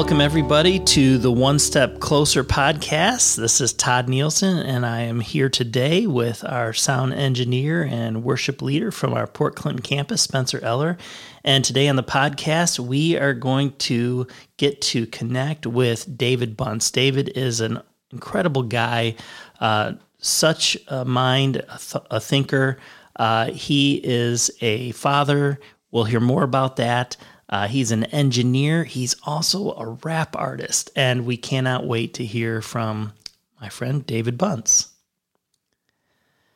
[0.00, 3.36] Welcome everybody to the One Step Closer podcast.
[3.36, 8.62] This is Todd Nielsen, and I am here today with our sound engineer and worship
[8.62, 10.96] leader from our Port Clinton campus, Spencer Eller.
[11.44, 14.26] And today on the podcast, we are going to
[14.56, 16.90] get to connect with David Bunce.
[16.90, 19.16] David is an incredible guy,
[19.60, 22.78] uh, such a mind, a, th- a thinker.
[23.16, 25.60] Uh, he is a father.
[25.90, 27.18] We'll hear more about that.
[27.50, 28.84] Uh, he's an engineer.
[28.84, 30.90] He's also a rap artist.
[30.94, 33.12] And we cannot wait to hear from
[33.60, 34.88] my friend David Bunce.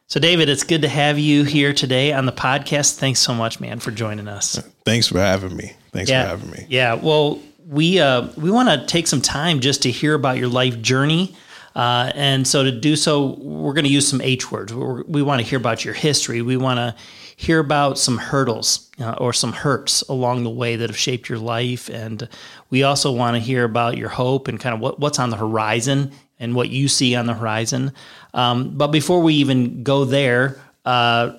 [0.06, 2.98] So, David, it's good to have you here today on the podcast.
[2.98, 4.62] Thanks so much, man, for joining us.
[4.84, 5.72] Thanks for having me.
[5.92, 6.66] Thanks yeah, for having me.
[6.68, 6.94] Yeah.
[6.94, 10.80] Well, we uh, we want to take some time just to hear about your life
[10.80, 11.34] journey.
[11.74, 14.72] Uh, and so to do so, we're going to use some H words.
[14.72, 16.40] We're, we want to hear about your history.
[16.40, 16.94] We want to
[17.36, 21.38] hear about some hurdles uh, or some hurts along the way that have shaped your
[21.38, 21.90] life.
[21.90, 22.28] And
[22.70, 25.36] we also want to hear about your hope and kind of what, what's on the
[25.36, 27.92] horizon and what you see on the horizon.
[28.34, 31.32] Um, but before we even go there, uh,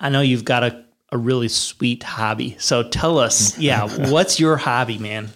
[0.00, 2.56] I know you've got a, a really sweet hobby.
[2.58, 5.30] So tell us, yeah, what's your hobby, man?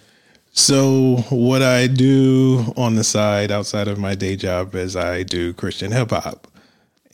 [0.53, 5.53] So, what I do on the side outside of my day job is I do
[5.53, 6.47] Christian hip hop.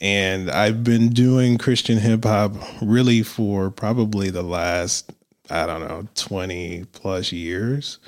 [0.00, 5.12] And I've been doing Christian hip hop really for probably the last,
[5.50, 8.00] I don't know, 20 plus years.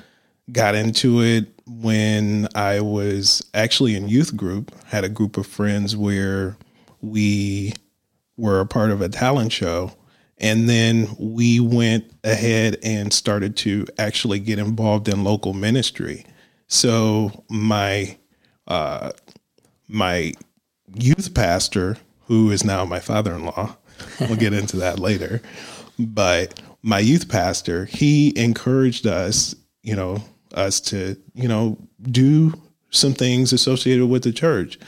[0.51, 5.95] Got into it when I was actually in youth group, had a group of friends
[5.95, 6.57] where
[6.99, 7.73] we
[8.35, 9.93] were a part of a talent show.
[10.41, 16.25] And then we went ahead and started to actually get involved in local ministry.
[16.67, 18.17] So my
[18.67, 19.11] uh,
[19.87, 20.33] my
[20.95, 23.75] youth pastor, who is now my father in law,
[24.19, 25.41] we'll get into that later.
[25.99, 32.53] But my youth pastor, he encouraged us, you know, us to, you know, do
[32.89, 34.79] some things associated with the church.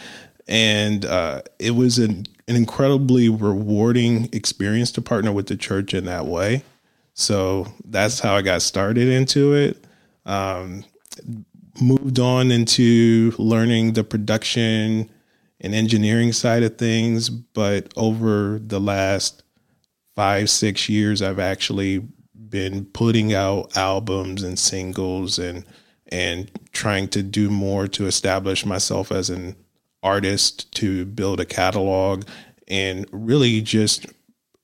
[0.47, 6.06] And uh, it was an, an incredibly rewarding experience to partner with the church in
[6.06, 6.64] that way.
[7.14, 9.86] So that's how I got started into it.
[10.26, 10.84] Um,
[11.81, 15.09] moved on into learning the production
[15.62, 19.44] and engineering side of things, but over the last
[20.16, 22.06] five, six years, I've actually
[22.50, 25.66] been putting out albums and singles and
[26.10, 29.56] and trying to do more to establish myself as an
[30.03, 32.25] artist, to build a catalog,
[32.68, 34.06] and really just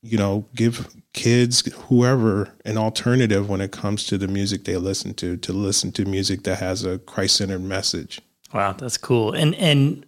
[0.02, 5.14] you know give kids whoever an alternative when it comes to the music they listen
[5.14, 8.22] to to listen to music that has a christ-centered message
[8.54, 10.06] wow that's cool and and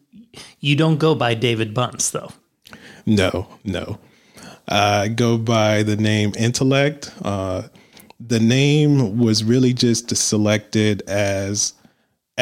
[0.60, 2.32] you don't go by David Bunce, though.
[3.06, 4.00] No, no.
[4.68, 7.14] I go by the name Intellect.
[7.24, 7.64] Uh,
[8.20, 11.74] the name was really just selected as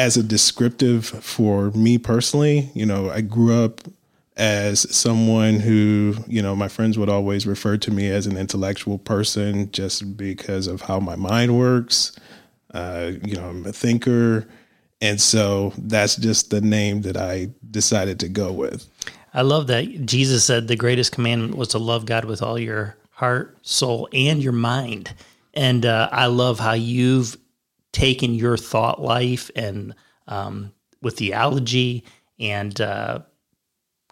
[0.00, 2.70] as a descriptive for me personally.
[2.72, 3.82] You know, I grew up
[4.34, 8.96] as someone who, you know, my friends would always refer to me as an intellectual
[8.96, 12.18] person just because of how my mind works.
[12.72, 14.48] Uh, you know, I'm a thinker.
[15.02, 18.86] And so that's just the name that I decided to go with.
[19.34, 22.96] I love that Jesus said the greatest commandment was to love God with all your
[23.10, 25.12] heart, soul, and your mind.
[25.52, 27.36] And uh, I love how you've
[27.92, 29.94] taken your thought life and
[30.28, 32.04] um, with theology
[32.38, 33.20] and uh,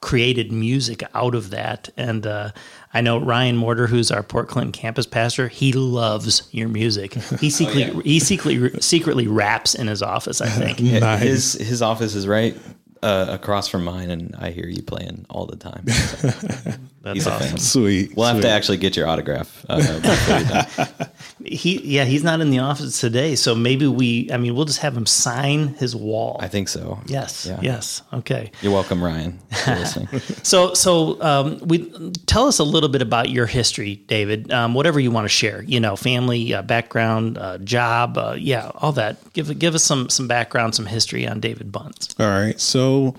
[0.01, 1.89] created music out of that.
[1.97, 2.53] And uh,
[2.93, 7.15] I know Ryan Mortar, who's our Port Clinton campus pastor, he loves your music.
[7.15, 8.03] He secretly oh, yeah.
[8.03, 10.41] he secretly secretly raps in his office.
[10.41, 11.23] I think nice.
[11.23, 12.57] his his office is right
[13.03, 15.89] uh, across from mine, and I hear you playing all the time.
[15.89, 16.73] So
[17.09, 17.59] That's he's awesome.
[17.59, 18.15] Sweet.
[18.15, 18.35] We'll sweet.
[18.35, 19.65] have to actually get your autograph.
[19.67, 20.85] Uh,
[21.45, 24.31] he yeah, he's not in the office today, so maybe we.
[24.31, 26.37] I mean, we'll just have him sign his wall.
[26.41, 27.01] I think so.
[27.07, 27.47] Yes.
[27.47, 27.61] Yeah.
[27.63, 28.03] Yes.
[28.13, 28.51] Okay.
[28.61, 29.39] You're welcome, Ryan.
[30.43, 31.89] so so um, we
[32.27, 34.53] tell us a little bit about your history, David.
[34.53, 35.63] Um, whatever you want to share.
[35.63, 38.19] You know, family, uh, background, uh, job.
[38.19, 39.33] Uh, yeah, all that.
[39.33, 42.15] Give give us some some background, some history on David Bunce.
[42.19, 42.61] All right.
[42.61, 43.15] So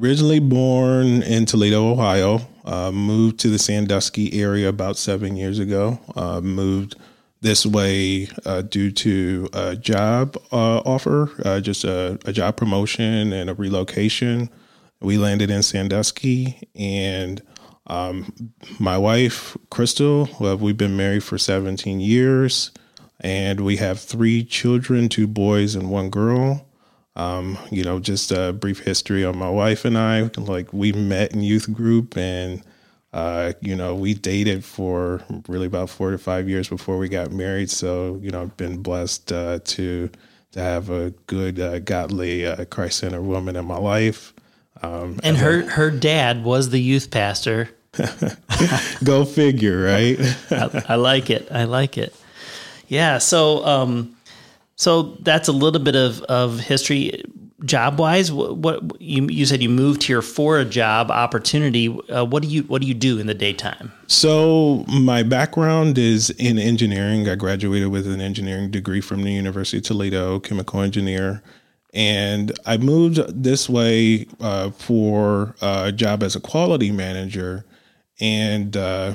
[0.00, 2.40] originally born in Toledo, Ohio.
[2.64, 5.98] Uh, moved to the Sandusky area about seven years ago.
[6.16, 6.96] Uh, moved
[7.42, 13.34] this way uh, due to a job uh, offer, uh, just a, a, job promotion
[13.34, 14.48] and a relocation.
[15.00, 17.42] We landed in Sandusky, and
[17.86, 18.32] um,
[18.78, 22.70] my wife, Crystal, we've been married for 17 years,
[23.20, 26.66] and we have three children two boys and one girl.
[27.16, 30.30] Um, you know, just a brief history on my wife and I.
[30.36, 32.62] Like we met in youth group, and
[33.12, 37.30] uh, you know, we dated for really about four to five years before we got
[37.30, 37.70] married.
[37.70, 40.10] So you know, I've been blessed uh, to
[40.54, 44.32] to have a good, uh, godly, uh, Christ centered woman in my life.
[44.82, 47.70] Um, and her a, her dad was the youth pastor.
[49.04, 50.16] Go figure, right?
[50.50, 51.48] I, I, like it.
[51.50, 52.14] I like it.
[52.86, 53.18] Yeah.
[53.18, 54.16] So, um,
[54.76, 57.22] so that's a little bit of of history
[57.64, 61.88] job wise, what, what, you you said you moved here for a job opportunity.
[62.08, 63.92] Uh, what do you what do you do in the daytime?
[64.06, 67.28] So my background is in engineering.
[67.28, 71.42] I graduated with an engineering degree from the University of Toledo, chemical engineer.
[71.92, 77.64] And I moved this way uh, for a job as a quality manager.
[78.20, 79.14] And uh,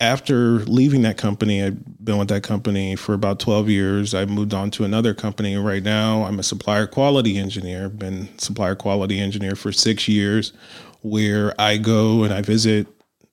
[0.00, 4.14] after leaving that company, I've been with that company for about 12 years.
[4.14, 5.56] I moved on to another company.
[5.56, 7.88] Right now, I'm a supplier quality engineer.
[7.88, 10.52] Been supplier quality engineer for six years,
[11.00, 12.86] where I go and I visit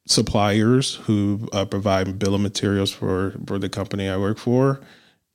[0.06, 4.80] suppliers who uh, provide bill of materials for for the company I work for,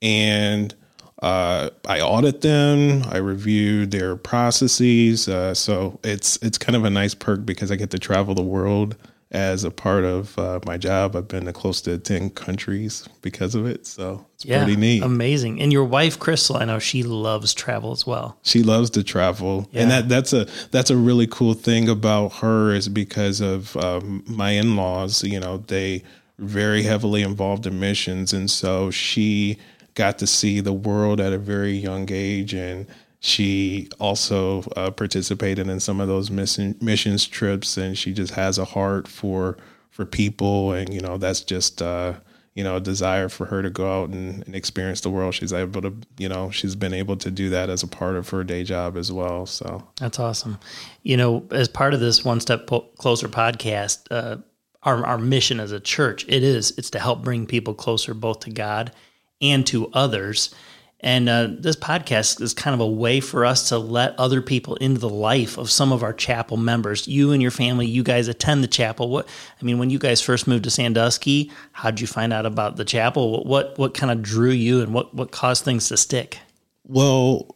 [0.01, 0.73] and
[1.21, 3.03] uh, I audit them.
[3.09, 5.29] I review their processes.
[5.29, 8.41] Uh, so it's it's kind of a nice perk because I get to travel the
[8.41, 8.95] world
[9.31, 11.15] as a part of uh, my job.
[11.15, 13.85] I've been to close to 10 countries because of it.
[13.85, 15.03] So it's yeah, pretty neat.
[15.03, 15.61] Amazing.
[15.61, 18.37] And your wife, Crystal, I know she loves travel as well.
[18.41, 19.69] She loves to travel.
[19.71, 19.83] Yeah.
[19.83, 24.23] And that, that's a, that's a really cool thing about her is because of um,
[24.25, 26.03] my in-laws, you know, they
[26.39, 28.33] very heavily involved in missions.
[28.33, 29.59] And so she
[29.93, 32.87] got to see the world at a very young age and
[33.19, 38.57] she also uh, participated in some of those mission, missions trips, and she just has
[38.57, 39.57] a heart for
[39.89, 42.13] for people, and you know that's just uh,
[42.55, 45.33] you know a desire for her to go out and, and, experience the world.
[45.33, 48.29] She's able to, you know, she's been able to do that as a part of
[48.29, 49.45] her day job as well.
[49.45, 50.57] So that's awesome.
[51.03, 54.37] You know, as part of this One Step Closer podcast, uh,
[54.83, 58.39] our our mission as a church, it is it's to help bring people closer both
[58.41, 58.93] to God
[59.41, 60.55] and to others.
[61.01, 64.75] And uh, this podcast is kind of a way for us to let other people
[64.75, 67.07] into the life of some of our chapel members.
[67.07, 69.09] You and your family, you guys attend the chapel.
[69.09, 69.27] What
[69.61, 72.75] I mean, when you guys first moved to Sandusky, how did you find out about
[72.75, 73.31] the chapel?
[73.31, 76.39] What what, what kind of drew you, and what what caused things to stick?
[76.83, 77.55] Well,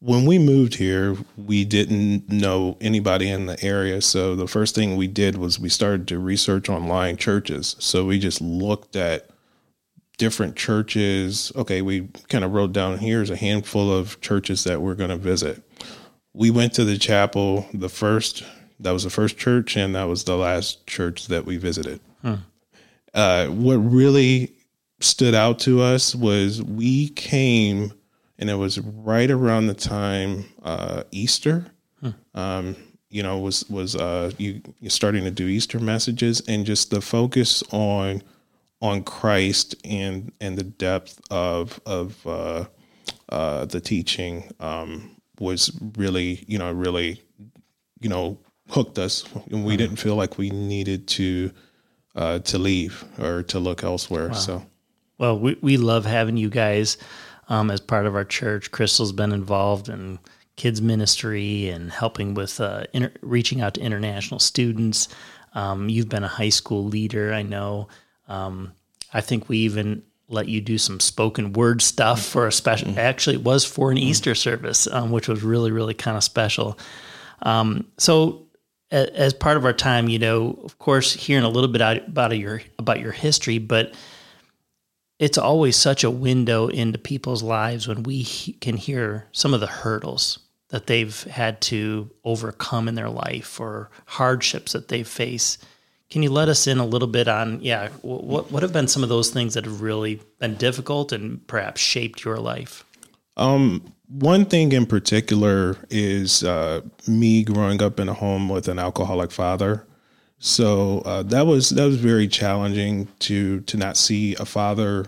[0.00, 4.00] when we moved here, we didn't know anybody in the area.
[4.00, 7.76] So the first thing we did was we started to research online churches.
[7.80, 9.28] So we just looked at
[10.18, 11.50] different churches.
[11.56, 15.16] Okay, we kind of wrote down here's a handful of churches that we're going to
[15.16, 15.62] visit.
[16.34, 18.44] We went to the chapel, the first,
[18.80, 22.00] that was the first church, and that was the last church that we visited.
[22.22, 22.34] Hmm.
[23.14, 24.52] Uh, what really
[25.00, 27.92] stood out to us was we came,
[28.38, 31.66] and it was right around the time uh, Easter.
[32.00, 32.10] Hmm.
[32.34, 32.76] Um,
[33.10, 37.00] you know, was was uh, you you're starting to do Easter messages, and just the
[37.00, 38.22] focus on
[38.80, 42.64] on Christ and and the depth of of uh,
[43.28, 47.22] uh, the teaching um, was really you know really
[48.00, 48.38] you know
[48.70, 49.78] hooked us, and we mm-hmm.
[49.78, 51.50] didn't feel like we needed to
[52.14, 54.28] uh, to leave or to look elsewhere.
[54.28, 54.34] Wow.
[54.34, 54.66] So,
[55.18, 56.96] well, we we love having you guys
[57.48, 58.70] um, as part of our church.
[58.70, 60.18] Crystal's been involved in
[60.56, 65.08] kids ministry and helping with uh, inter- reaching out to international students.
[65.54, 67.88] Um, you've been a high school leader, I know.
[68.28, 68.72] Um,
[69.12, 72.88] I think we even let you do some spoken word stuff for a special.
[72.88, 72.98] Mm-hmm.
[72.98, 74.08] Actually, it was for an mm-hmm.
[74.08, 76.78] Easter service, um, which was really, really kind of special.
[77.42, 78.46] Um, so,
[78.90, 82.36] a, as part of our time, you know, of course, hearing a little bit about
[82.36, 83.94] your about your history, but
[85.18, 89.60] it's always such a window into people's lives when we he- can hear some of
[89.60, 95.58] the hurdles that they've had to overcome in their life or hardships that they face
[96.10, 99.02] can you let us in a little bit on, yeah, what, what have been some
[99.02, 102.84] of those things that have really been difficult and perhaps shaped your life?
[103.36, 108.78] Um, one thing in particular is uh, me growing up in a home with an
[108.78, 109.86] alcoholic father.
[110.38, 115.06] So uh, that was that was very challenging to to not see a father,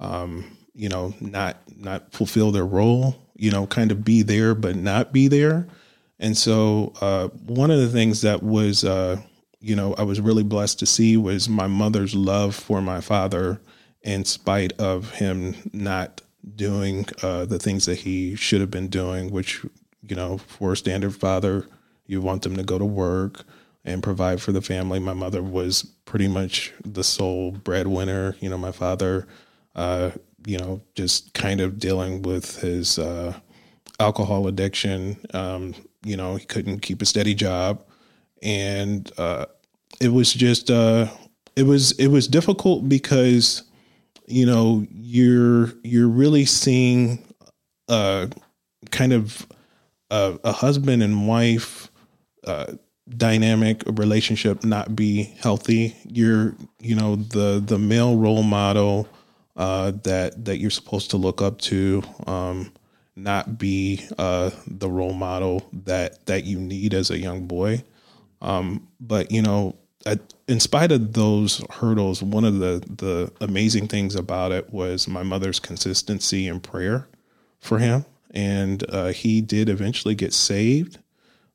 [0.00, 4.76] um, you know, not not fulfill their role, you know, kind of be there but
[4.76, 5.68] not be there.
[6.18, 9.20] And so uh, one of the things that was uh,
[9.60, 13.60] you know, I was really blessed to see was my mother's love for my father,
[14.02, 16.22] in spite of him not
[16.56, 19.62] doing uh, the things that he should have been doing, which,
[20.02, 21.66] you know, for a standard father,
[22.06, 23.44] you want them to go to work
[23.84, 24.98] and provide for the family.
[24.98, 28.36] My mother was pretty much the sole breadwinner.
[28.40, 29.26] You know, my father,
[29.76, 30.12] uh,
[30.46, 33.34] you know, just kind of dealing with his uh,
[33.98, 35.18] alcohol addiction.
[35.34, 37.84] Um, you know, he couldn't keep a steady job
[38.42, 39.46] and uh,
[40.00, 41.08] it was just uh,
[41.56, 43.64] it was it was difficult because
[44.26, 47.22] you know you're you're really seeing
[47.88, 48.26] uh,
[48.90, 49.46] kind of
[50.10, 51.90] a, a husband and wife
[52.46, 52.72] uh,
[53.16, 55.96] dynamic relationship not be healthy.
[56.06, 59.08] You're, you know, the the male role model
[59.56, 62.72] uh, that that you're supposed to look up to, um,
[63.16, 67.84] not be uh, the role model that that you need as a young boy.
[68.42, 69.76] Um, but you know,
[70.48, 75.22] in spite of those hurdles, one of the the amazing things about it was my
[75.22, 77.08] mother's consistency in prayer
[77.60, 80.98] for him, and uh, he did eventually get saved,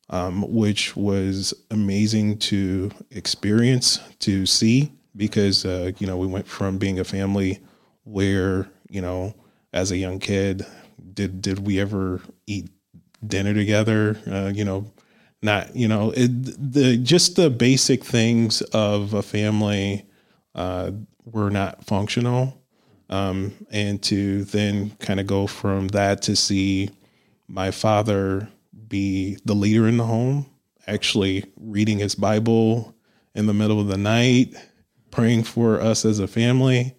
[0.10, 6.78] um, which was amazing to experience to see because uh, you know we went from
[6.78, 7.60] being a family
[8.04, 9.34] where you know
[9.74, 10.66] as a young kid
[11.14, 12.70] did did we ever eat
[13.26, 14.18] dinner together?
[14.28, 14.86] Uh, you know
[15.42, 16.30] not you know it,
[16.74, 20.06] the just the basic things of a family
[20.56, 20.92] uh,
[21.26, 22.62] were not functional
[23.10, 26.90] um, and to then kind of go from that to see
[27.48, 28.48] my father
[28.88, 30.46] be the leader in the home
[30.88, 32.96] actually reading his bible
[33.34, 34.54] in the middle of the night
[35.12, 36.96] praying for us as a family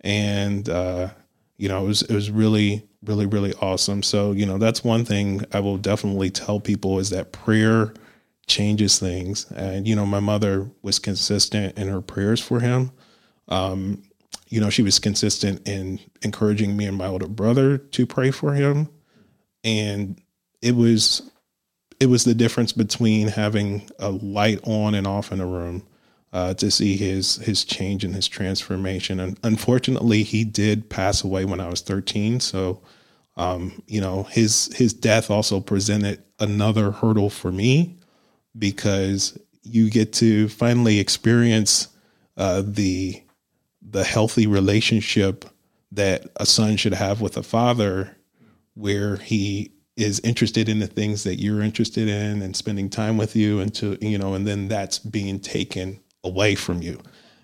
[0.00, 1.08] and uh,
[1.56, 4.02] you know it was it was really really really awesome.
[4.02, 7.94] So you know that's one thing i will definitely tell people is that prayer
[8.46, 9.50] changes things.
[9.52, 12.90] And you know my mother was consistent in her prayers for him.
[13.48, 14.02] Um,
[14.48, 18.54] you know she was consistent in encouraging me and my older brother to pray for
[18.54, 18.88] him.
[19.62, 20.20] And
[20.62, 21.30] it was
[22.00, 25.86] it was the difference between having a light on and off in a room
[26.34, 29.20] uh, to see his his change and his transformation.
[29.20, 32.40] And unfortunately, he did pass away when I was 13.
[32.40, 32.82] So,
[33.36, 37.96] um, you know, his his death also presented another hurdle for me
[38.58, 41.86] because you get to finally experience
[42.36, 43.22] uh, the
[43.80, 45.44] the healthy relationship
[45.92, 48.16] that a son should have with a father,
[48.74, 53.36] where he is interested in the things that you're interested in and spending time with
[53.36, 57.00] you and to you know and then that's being taken away from you.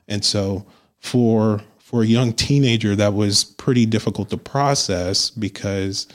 [0.08, 0.66] And so
[0.98, 6.06] for for a young teenager that was pretty difficult to process because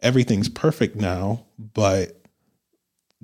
[0.00, 2.20] everything's perfect now, but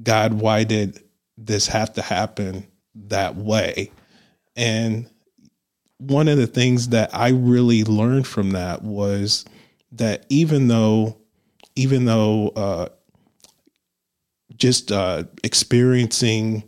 [0.03, 1.01] God, why did
[1.37, 3.93] this have to happen that way?
[4.57, 5.09] And
[5.99, 9.45] one of the things that I really learned from that was
[9.93, 11.17] that even though,
[11.77, 12.89] even though, uh,
[14.57, 16.65] just uh, experiencing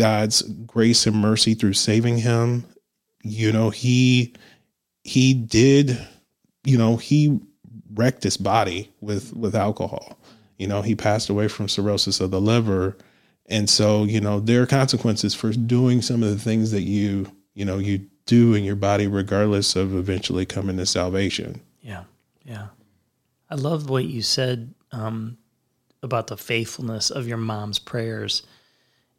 [0.00, 2.64] God's grace and mercy through saving him.
[3.22, 4.32] You know, he
[5.04, 5.98] he did,
[6.64, 7.38] you know, he
[7.92, 10.18] wrecked his body with with alcohol.
[10.56, 12.96] You know, he passed away from cirrhosis of the liver.
[13.44, 17.30] And so, you know, there are consequences for doing some of the things that you,
[17.52, 21.60] you know, you do in your body regardless of eventually coming to salvation.
[21.82, 22.04] Yeah.
[22.46, 22.68] Yeah.
[23.50, 25.36] I love what you said um,
[26.02, 28.44] about the faithfulness of your mom's prayers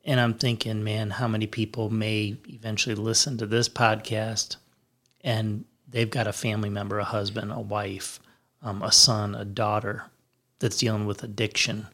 [0.03, 4.55] and I'm thinking, man, how many people may eventually listen to this podcast
[5.22, 8.20] and they've got a family member, a husband, a wife,
[8.62, 10.05] um, a son, a daughter
[10.60, 11.88] that's dealing with addiction.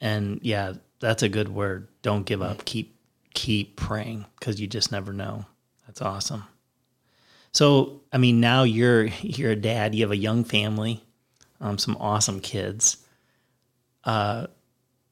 [0.00, 1.88] And yeah, that's a good word.
[2.02, 2.64] Don't give up.
[2.64, 2.94] Keep
[3.34, 5.44] keep praying because you just never know.
[5.86, 6.44] That's awesome.
[7.52, 9.94] So, I mean, now you're you're a dad.
[9.94, 11.02] You have a young family,
[11.60, 12.98] um, some awesome kids.
[14.04, 14.46] Uh,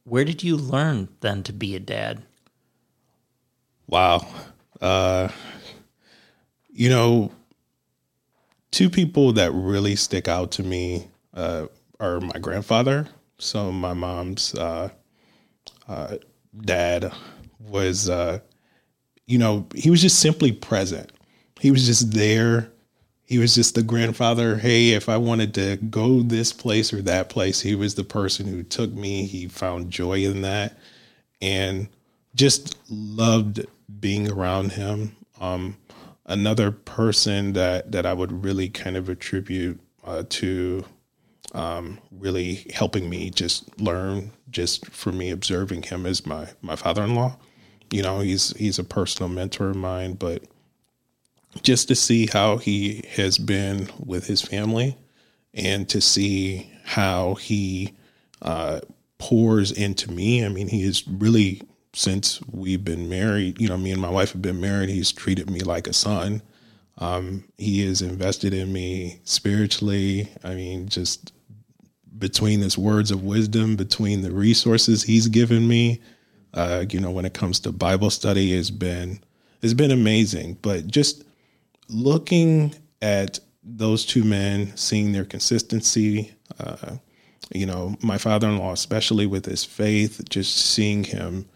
[0.07, 2.23] where did you learn then to be a dad?
[3.89, 4.25] Wow.
[4.81, 5.29] Uh,
[6.69, 7.33] you know,
[8.71, 11.67] two people that really stick out to me uh,
[11.99, 13.09] are my grandfather.
[13.39, 14.91] So my mom's uh,
[15.89, 16.17] uh
[16.57, 17.13] dad
[17.59, 18.39] was, uh,
[19.27, 21.11] you know, he was just simply present.
[21.59, 22.71] He was just there
[23.27, 24.57] he was just the grandfather.
[24.57, 28.47] Hey, if I wanted to go this place or that place, he was the person
[28.47, 29.27] who took me.
[29.27, 30.79] He found joy in that
[31.43, 31.89] and
[32.37, 33.67] just loved
[33.99, 35.17] being around him.
[35.41, 35.77] Um,
[36.25, 40.85] another person that, that I would really kind of attribute uh, to
[41.53, 47.37] um, really helping me just learn just for me observing him is my, my father-in-law.
[47.91, 50.45] You know, he's, he's a personal mentor of mine, but
[51.63, 54.97] just to see how he has been with his family
[55.55, 57.93] and to see how he
[58.43, 58.81] uh,
[59.19, 60.45] pours into me.
[60.45, 64.33] I mean, he is really, since we've been married, you know, me and my wife
[64.33, 66.43] have been married, he's treated me like a son.
[66.99, 70.29] Um, he is invested in me spiritually.
[70.45, 71.33] I mean, just
[72.19, 76.01] between his words of wisdom, between the resources he's given me,
[76.55, 79.21] uh, you know, when it comes to Bible study, has been
[79.63, 80.57] has been amazing.
[80.63, 81.25] But just
[81.89, 86.97] looking at those two men, seeing their consistency, uh,
[87.53, 91.49] you know, my father in law, especially with his faith, just seeing him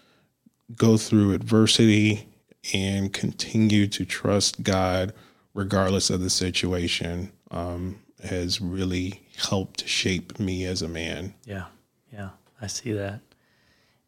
[0.76, 2.28] go through adversity
[2.74, 5.12] and continue to trust God
[5.54, 11.34] regardless of the situation um, has really helped shape me as a man.
[11.44, 11.66] Yeah,
[12.12, 13.20] yeah, I see that.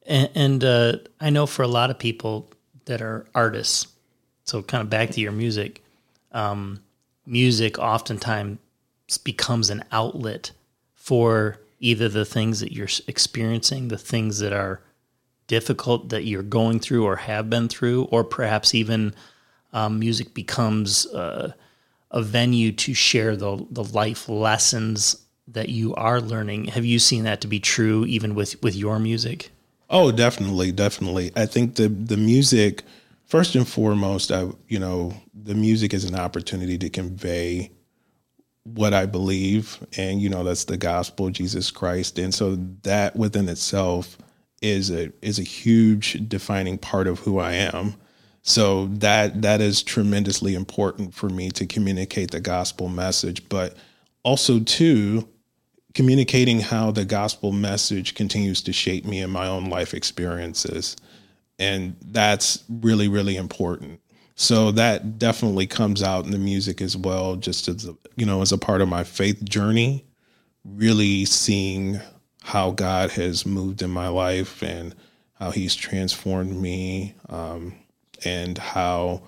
[0.06, 2.50] And, and uh, I know for a lot of people
[2.84, 3.88] that are artists,
[4.44, 5.81] so kind of back to your music,
[6.32, 6.82] um,
[7.26, 8.58] music oftentimes
[9.24, 10.52] becomes an outlet
[10.94, 14.80] for either the things that you're experiencing, the things that are
[15.48, 19.14] difficult that you're going through or have been through, or perhaps even
[19.72, 21.52] um, music becomes uh,
[22.10, 25.16] a venue to share the the life lessons
[25.48, 26.66] that you are learning.
[26.66, 29.50] Have you seen that to be true even with with your music?
[29.90, 31.32] Oh, definitely, definitely.
[31.36, 32.84] I think the the music
[33.32, 37.70] first and foremost, I you know, the music is an opportunity to convey
[38.64, 43.48] what I believe and you know that's the gospel Jesus Christ and so that within
[43.48, 44.16] itself
[44.60, 47.96] is a is a huge defining part of who I am
[48.42, 53.76] so that that is tremendously important for me to communicate the gospel message, but
[54.24, 55.28] also too
[55.94, 60.96] communicating how the gospel message continues to shape me in my own life experiences.
[61.62, 64.00] And that's really, really important.
[64.34, 68.52] So that definitely comes out in the music as well, just as you know, as
[68.52, 70.04] a part of my faith journey,
[70.64, 72.00] really seeing
[72.42, 74.94] how God has moved in my life and
[75.34, 77.14] how He's transformed me.
[77.28, 77.74] Um,
[78.24, 79.22] and how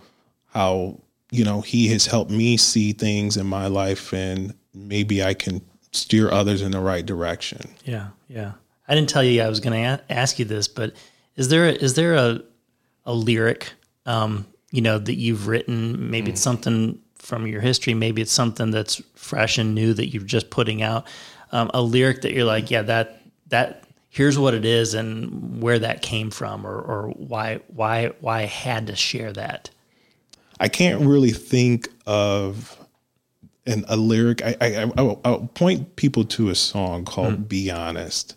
[0.49, 1.01] how
[1.31, 5.61] you know he has helped me see things in my life and maybe I can
[5.93, 7.75] steer others in the right direction.
[7.85, 8.53] Yeah, yeah.
[8.89, 10.95] I didn't tell you I was going to a- ask you this, but
[11.37, 12.41] is there a, is there a
[13.07, 13.73] a lyric
[14.07, 16.11] um, you know that you've written?
[16.11, 16.33] Maybe mm.
[16.33, 17.95] it's something from your history.
[17.95, 21.07] Maybe it's something that's fresh and new that you're just putting out.
[21.53, 25.79] Um, a lyric that you're like, yeah, that that here's what it is and where
[25.79, 29.71] that came from or, or why why why I had to share that.
[30.61, 32.77] I can't really think of
[33.67, 34.43] an, a lyric.
[34.45, 37.49] I, I, I will point people to a song called mm.
[37.49, 38.37] "Be Honest,"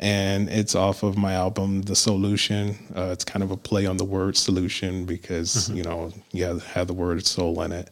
[0.00, 3.98] and it's off of my album "The Solution." Uh, it's kind of a play on
[3.98, 5.76] the word "solution" because mm-hmm.
[5.76, 7.90] you know you have, have the word "soul" in it.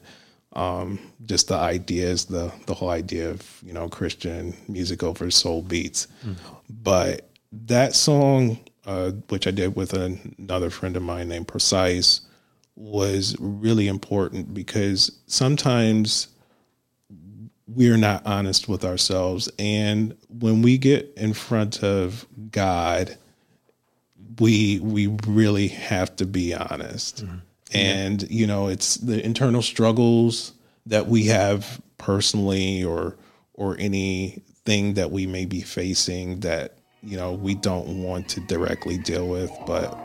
[0.54, 5.62] Um, just the ideas, the the whole idea of you know Christian music over soul
[5.62, 6.08] beats.
[6.24, 6.36] Mm.
[6.70, 12.22] But that song, uh, which I did with another friend of mine named Precise,
[12.74, 16.28] was really important because sometimes
[17.68, 23.16] we're not honest with ourselves, and when we get in front of God,
[24.40, 27.24] we we really have to be honest.
[27.24, 27.36] Mm-hmm.
[27.74, 30.52] And you know it's the internal struggles
[30.86, 33.16] that we have personally or
[33.54, 38.96] or anything that we may be facing that you know we don't want to directly
[38.96, 39.52] deal with.
[39.66, 39.98] But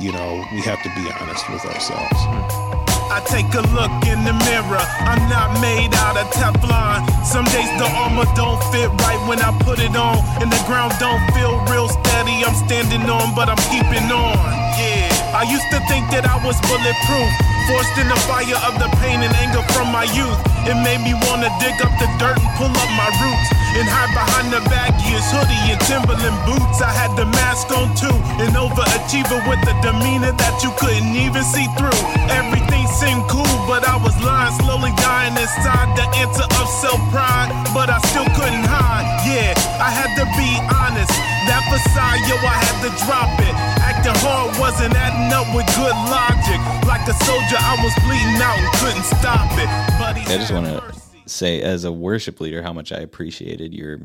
[0.00, 2.85] you know we have to be honest with ourselves
[3.16, 4.84] I take a look in the mirror.
[5.08, 7.00] I'm not made out of Teflon.
[7.24, 10.20] Some days the armor don't fit right when I put it on.
[10.36, 12.44] And the ground don't feel real steady.
[12.44, 14.36] I'm standing on, but I'm keeping on.
[14.76, 15.08] Yeah.
[15.32, 17.55] I used to think that I was bulletproof.
[17.66, 20.38] Forced in the fire of the pain and anger from my youth.
[20.70, 23.48] It made me wanna dig up the dirt and pull up my roots.
[23.74, 26.78] And hide behind the baggiest hoodie and Timberland boots.
[26.78, 28.14] I had the mask on too.
[28.38, 32.00] An overachiever with a demeanor that you couldn't even see through.
[32.30, 37.50] Everything seemed cool, but I was lying, slowly dying inside the answer of self pride.
[37.74, 39.04] But I still couldn't hide.
[39.26, 39.55] Yeah,
[39.86, 41.14] I had to be honest.
[41.46, 43.54] That facade, yo, I had to drop it.
[43.78, 46.58] Acting hard wasn't adding up with good logic.
[46.88, 49.70] Like a soldier, I was bleeding out and couldn't stop it.
[49.96, 54.00] But I just want to say, as a worship leader, how much I appreciated your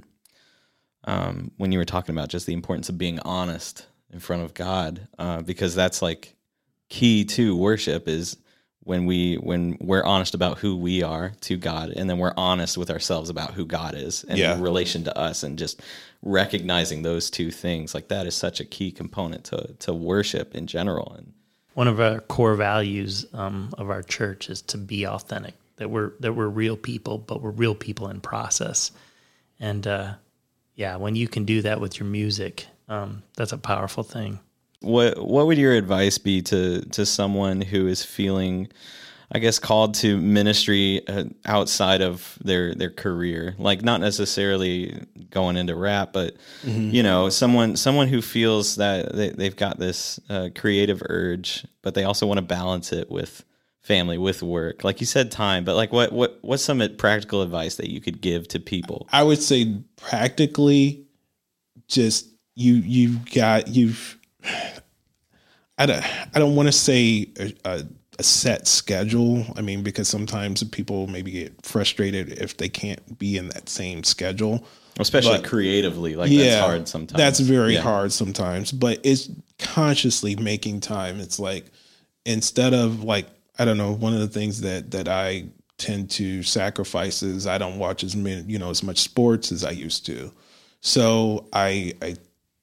[1.06, 4.54] um, when you were talking about just the importance of being honest in front of
[4.54, 6.36] God, uh, because that's like
[6.90, 8.38] key to worship is
[8.84, 12.78] when we when we're honest about who we are to God, and then we're honest
[12.78, 14.56] with ourselves about who God is and yeah.
[14.56, 15.82] in relation to us, and just
[16.22, 20.68] recognizing those two things like that is such a key component to to worship in
[20.68, 21.14] general.
[21.18, 21.34] And
[21.74, 26.14] one of our core values um, of our church is to be authentic that we're
[26.20, 28.92] that we're real people but we're real people in process.
[29.60, 30.14] And uh,
[30.76, 34.40] yeah when you can do that with your music um, that's a powerful thing
[34.82, 38.70] what what would your advice be to to someone who is feeling
[39.34, 45.56] I guess called to ministry uh, outside of their their career, like not necessarily going
[45.56, 46.90] into rap, but mm-hmm.
[46.90, 51.94] you know, someone someone who feels that they, they've got this uh, creative urge, but
[51.94, 53.46] they also want to balance it with
[53.82, 54.84] family with work?
[54.84, 58.22] Like you said, time, but like what what what's some practical advice that you could
[58.22, 59.08] give to people?
[59.12, 61.06] I would say practically,
[61.88, 64.18] just you you've got you've.
[65.78, 66.04] I don't
[66.36, 67.84] I don't want to say a, a,
[68.20, 69.46] a set schedule.
[69.56, 74.04] I mean, because sometimes people maybe get frustrated if they can't be in that same
[74.04, 74.64] schedule.
[75.00, 77.18] Especially But- creatively, like that's hard sometimes.
[77.18, 77.82] That's very Yeah.
[77.82, 81.20] hard sometimes, but it's consciously making time.
[81.20, 81.66] It's like
[82.26, 83.28] instead of like
[83.58, 85.46] I don't know, one of the things that that I
[85.78, 89.64] tend to sacrifice is I don't watch as many, you know, as much sports as
[89.64, 90.32] I used to.
[90.82, 92.16] So I I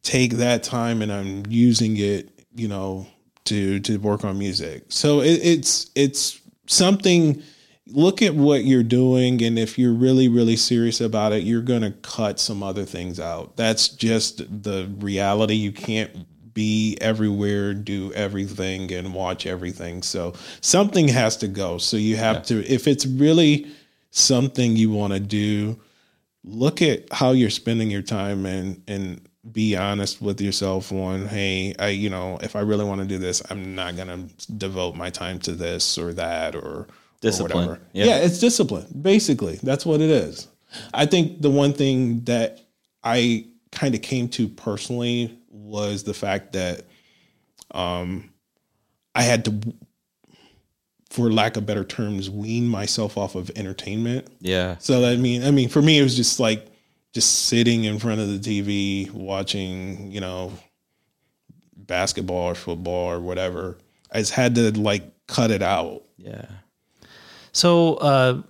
[0.02, 3.06] take that time and I'm using it, you know,
[3.44, 4.84] to to work on music.
[4.88, 7.42] So it, it's it's something
[7.86, 11.80] look at what you're doing and if you're really really serious about it you're going
[11.80, 13.56] to cut some other things out.
[13.56, 15.54] That's just the reality.
[15.54, 20.02] You can't be everywhere do everything and watch everything.
[20.02, 21.78] So something has to go.
[21.78, 23.68] So you have to if it's really
[24.10, 25.80] something you want to do
[26.44, 29.20] look at how you're spending your time and and
[29.52, 33.18] be honest with yourself on hey i you know if i really want to do
[33.18, 36.86] this i'm not going to devote my time to this or that or
[37.20, 37.80] Discipline, or whatever.
[37.92, 38.04] yeah.
[38.06, 40.48] yeah it's discipline basically that's what it is
[40.94, 42.60] i think the one thing that
[43.04, 46.82] i kind of came to personally was the fact that
[47.72, 48.30] um
[49.14, 49.74] i had to
[51.10, 54.76] for lack of better terms wean myself off of entertainment Yeah.
[54.78, 56.67] so I mean, I mean, for me, it was just like
[57.14, 60.52] just sitting in front of the TV watching, you know,
[61.76, 63.78] basketball or football or whatever.
[64.12, 66.02] I just had to like cut it out.
[66.16, 66.46] Yeah.
[67.52, 68.42] So, uh,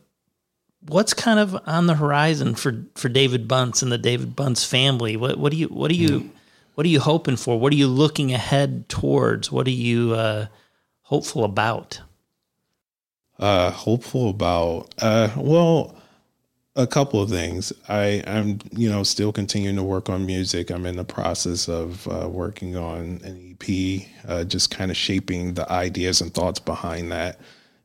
[0.87, 5.17] what's kind of on the horizon for for David Bunce and the David Bunce family?
[5.17, 6.31] What what do you what do you
[6.75, 7.59] what are you hoping for?
[7.59, 9.51] What are you looking ahead towards?
[9.51, 10.47] What are you uh,
[11.03, 12.01] hopeful about?
[13.39, 15.98] Uh, hopeful about uh, well,
[16.79, 17.73] a couple of things.
[17.89, 20.71] I I'm you know still continuing to work on music.
[20.71, 25.55] I'm in the process of uh, working on an EP, uh, just kind of shaping
[25.55, 27.41] the ideas and thoughts behind that.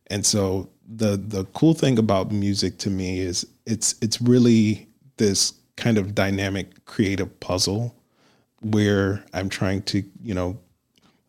[0.07, 5.53] And so the the cool thing about music to me is it's it's really this
[5.75, 7.95] kind of dynamic creative puzzle
[8.61, 10.57] where I'm trying to, you know,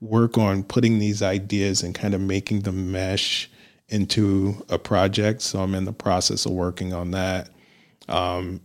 [0.03, 3.51] work on putting these ideas and kind of making them mesh
[3.89, 5.41] into a project.
[5.43, 7.49] So I'm in the process of working on that.
[8.09, 8.61] Um,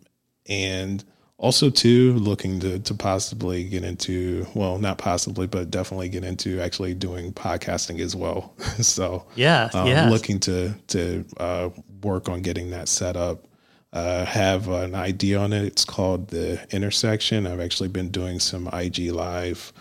[0.47, 1.03] and
[1.37, 6.59] also too looking to to possibly get into well not possibly but definitely get into
[6.59, 10.09] actually doing podcasting as well so Yeah, um, yeah.
[10.09, 11.69] looking to to uh,
[12.03, 13.45] work on getting that set up.
[13.91, 15.63] Uh, have an idea on it.
[15.63, 17.47] It's called the intersection.
[17.47, 19.73] I've actually been doing some IG live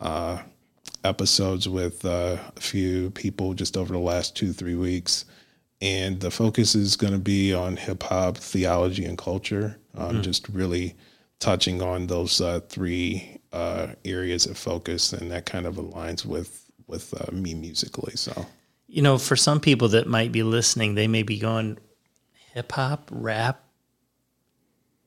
[0.00, 0.42] uh,
[1.04, 5.26] episodes with uh, a few people just over the last two three weeks,
[5.82, 9.78] and the focus is going to be on hip hop theology and culture.
[9.94, 10.94] Um, Just really
[11.40, 16.70] touching on those uh, three uh, areas of focus, and that kind of aligns with
[16.86, 18.16] with uh, me musically.
[18.16, 18.46] So.
[18.86, 21.78] You know, for some people that might be listening, they may be going
[22.52, 23.64] hip hop, rap,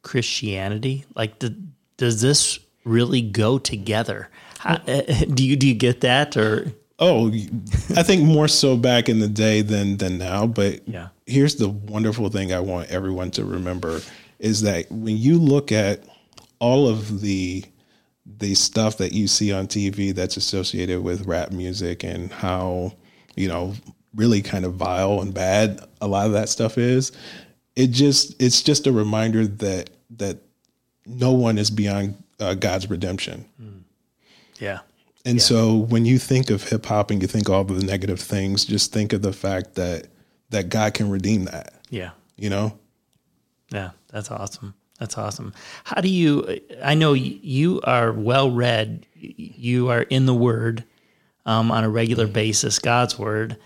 [0.02, 1.06] Christianity.
[1.16, 1.56] Like, the,
[1.98, 4.30] does this really go together?
[4.58, 5.02] How, uh,
[5.34, 6.74] do you do you get that or?
[6.98, 7.28] Oh,
[7.96, 10.48] I think more so back in the day than than now.
[10.48, 11.10] But Yeah.
[11.26, 14.02] here's the wonderful thing I want everyone to remember
[14.40, 16.04] is that when you look at
[16.60, 17.64] all of the
[18.40, 22.94] the stuff that you see on TV that's associated with rap music and how
[23.36, 23.74] you know
[24.16, 27.12] really kind of vile and bad a lot of that stuff is,
[27.76, 30.38] it just it's just a reminder that that
[31.06, 33.46] no one is beyond uh, God's redemption.
[34.60, 34.80] Yeah.
[35.26, 38.20] And so when you think of hip hop and you think all of the negative
[38.20, 40.08] things, just think of the fact that
[40.52, 41.74] that God can redeem that.
[41.90, 42.12] Yeah.
[42.38, 42.78] You know?
[43.72, 44.76] Yeah, that's awesome.
[45.00, 45.54] That's awesome.
[45.84, 46.62] How do you?
[46.84, 49.06] I know you are well read.
[49.16, 50.86] You are in the Word
[51.46, 53.58] um, on a regular basis, God's Word,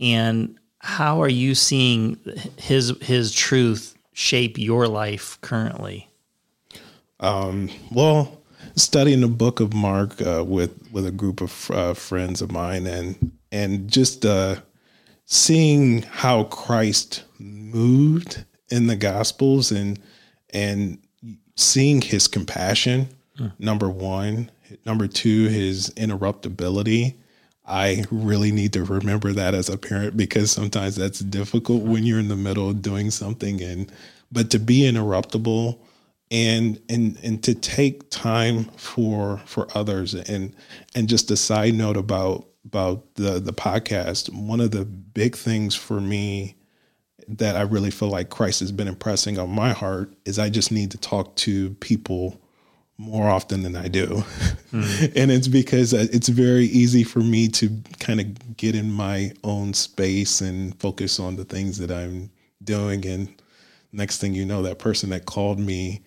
[0.00, 2.18] and how are you seeing
[2.56, 6.08] His His truth shape your life currently?
[7.90, 8.37] Well,
[8.78, 12.86] studying the book of Mark uh, with with a group of uh, friends of mine,
[12.86, 14.56] and and just uh,
[15.26, 19.98] seeing how Christ moved in the Gospels, and
[20.50, 20.98] and
[21.56, 23.08] seeing His compassion.
[23.60, 24.50] Number one,
[24.84, 27.14] number two, His interruptibility.
[27.64, 32.18] I really need to remember that as a parent because sometimes that's difficult when you're
[32.18, 33.92] in the middle of doing something and
[34.32, 35.78] but to be interruptible
[36.30, 40.54] and and and to take time for for others and
[40.94, 45.74] and just a side note about about the the podcast, one of the big things
[45.74, 46.54] for me
[47.28, 50.72] that I really feel like Christ has been impressing on my heart is I just
[50.72, 52.40] need to talk to people
[52.96, 54.24] more often than I do.
[54.72, 55.12] Mm.
[55.16, 59.32] and it's because uh, it's very easy for me to kind of get in my
[59.44, 62.30] own space and focus on the things that I'm
[62.64, 63.06] doing.
[63.06, 63.40] And
[63.92, 66.02] next thing you know, that person that called me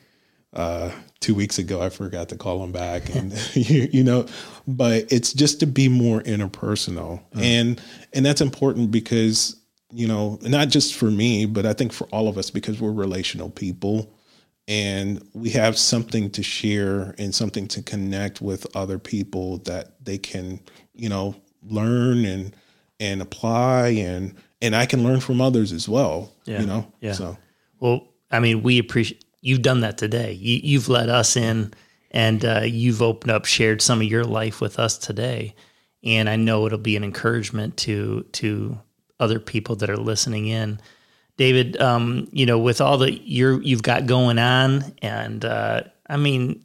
[0.54, 3.14] uh, two weeks ago, I forgot to call him back.
[3.16, 4.26] And, you, you, know,
[4.68, 7.22] but it's just to be more interpersonal.
[7.34, 7.42] Mm.
[7.42, 7.82] And,
[8.14, 9.56] and that's important because,
[9.92, 12.92] you know, not just for me, but I think for all of us, because we're
[12.92, 14.14] relational people
[14.68, 20.18] and we have something to share and something to connect with other people that they
[20.18, 20.60] can
[20.94, 22.56] you know learn and
[23.00, 26.62] and apply and and I can learn from others as well yeah.
[26.62, 27.38] you know yeah so
[27.80, 31.74] well I mean we appreciate you've done that today you, you've let us in
[32.12, 35.54] and uh, you've opened up shared some of your life with us today
[36.04, 38.80] and I know it'll be an encouragement to to
[39.20, 40.80] other people that are listening in
[41.38, 46.18] David, um, you know, with all that you're you've got going on, and uh, I
[46.18, 46.64] mean,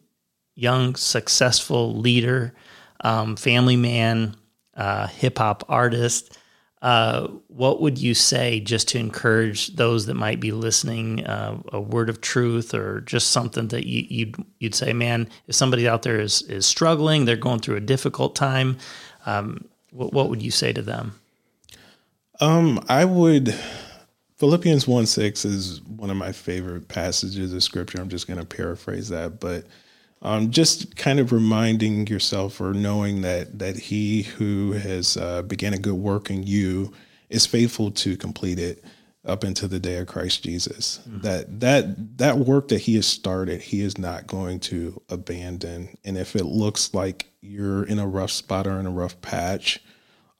[0.55, 2.53] young, successful leader,
[3.01, 4.37] um, family man,
[4.77, 6.37] uh, hip hop artist.
[6.83, 11.25] Uh, what would you say just to encourage those that might be listening?
[11.27, 15.55] Uh, a word of truth, or just something that you, you'd you'd say, man, if
[15.55, 18.77] somebody out there is is struggling, they're going through a difficult time.
[19.25, 21.19] Um, what, what would you say to them?
[22.41, 23.55] Um, I would
[24.37, 28.01] Philippians 1 6 is one of my favorite passages of scripture.
[28.01, 29.65] I'm just going to paraphrase that, but
[30.23, 35.75] um, just kind of reminding yourself or knowing that that he who has uh, began
[35.75, 36.93] a good work in you
[37.29, 38.85] is faithful to complete it
[39.25, 41.01] up into the day of Christ Jesus.
[41.09, 41.21] Mm-hmm.
[41.21, 45.97] That that that work that he has started, he is not going to abandon.
[46.05, 49.81] And if it looks like you're in a rough spot or in a rough patch,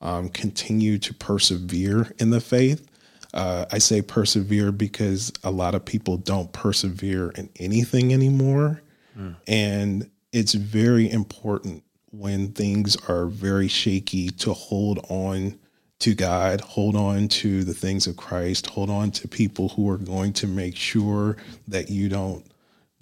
[0.01, 2.87] um, continue to persevere in the faith
[3.33, 8.81] uh, I say persevere because a lot of people don't persevere in anything anymore.
[9.17, 9.35] Mm.
[9.47, 15.57] And it's very important when things are very shaky to hold on
[15.99, 19.97] to God, hold on to the things of Christ, hold on to people who are
[19.97, 22.45] going to make sure that you don't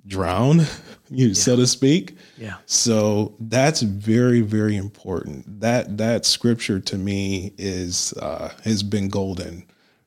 [0.08, 0.60] drown,
[1.10, 1.34] you yeah.
[1.34, 2.16] so to speak.
[2.38, 2.56] Yeah.
[2.66, 5.60] So that's very very important.
[5.60, 9.66] That that scripture to me is uh, has been golden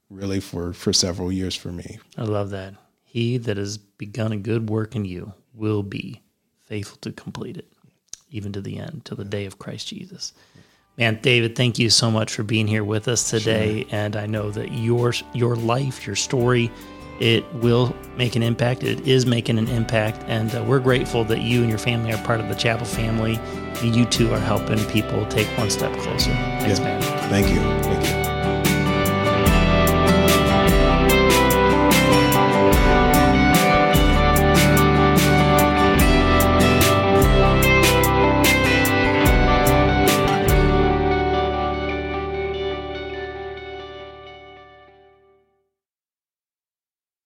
[0.09, 1.99] really for for several years for me.
[2.16, 2.75] I love that.
[3.05, 6.23] He that has begun a good work in you will be
[6.64, 7.66] faithful to complete it,
[8.31, 10.33] even to the end, to the day of Christ Jesus.
[10.97, 13.83] Man, David, thank you so much for being here with us today.
[13.83, 13.88] Sure.
[13.92, 16.71] And I know that your your life, your story,
[17.21, 18.83] it will make an impact.
[18.83, 22.23] It is making an impact, and uh, we're grateful that you and your family are
[22.25, 23.38] part of the Chapel family.
[23.81, 26.31] And you two are helping people take one step closer.
[26.61, 27.01] Thanks, man.
[27.31, 27.61] Thank you.
[27.83, 28.28] Thank you.